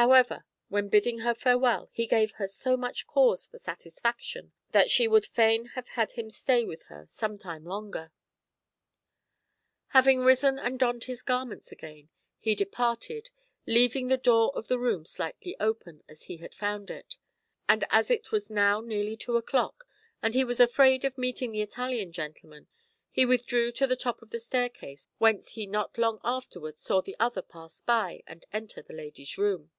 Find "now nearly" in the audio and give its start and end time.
18.48-19.16